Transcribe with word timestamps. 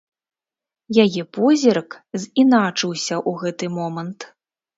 Яе 1.03 1.23
позірк 1.37 1.89
з'іначыўся 2.25 3.15
ў 3.29 3.45
гэты 3.45 3.65
момант. 3.77 4.19